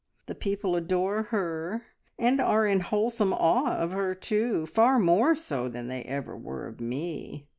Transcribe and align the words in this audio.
The 0.25 0.33
people 0.33 0.75
adore 0.75 1.21
her, 1.29 1.85
and 2.17 2.41
are 2.41 2.65
in 2.65 2.79
wholesome 2.79 3.33
awe 3.33 3.75
of 3.77 3.91
her, 3.91 4.15
too 4.15 4.65
far 4.65 4.97
more 4.97 5.35
so 5.35 5.69
than 5.69 5.89
they 5.89 6.01
ever 6.05 6.35
were 6.35 6.65
of 6.65 6.81
me. 6.81 7.45